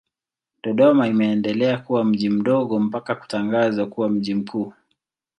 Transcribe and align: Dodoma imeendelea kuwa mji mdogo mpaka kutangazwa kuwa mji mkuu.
Dodoma 0.63 1.07
imeendelea 1.07 1.77
kuwa 1.77 2.03
mji 2.05 2.29
mdogo 2.29 2.79
mpaka 2.79 3.15
kutangazwa 3.15 3.85
kuwa 3.87 4.09
mji 4.09 4.35
mkuu. 4.35 4.73